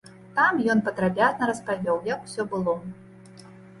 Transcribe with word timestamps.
Там 0.37 0.61
ён 0.73 0.79
падрабязна 0.87 1.49
распавёў, 1.51 1.97
як 2.13 2.19
усё 2.29 2.43
было. 2.55 2.73